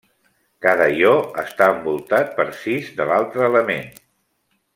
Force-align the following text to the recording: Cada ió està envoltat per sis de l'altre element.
Cada 0.65 0.87
ió 1.01 1.11
està 1.43 1.67
envoltat 1.73 2.33
per 2.41 2.47
sis 2.63 2.91
de 3.01 3.09
l'altre 3.13 3.47
element. 3.51 3.91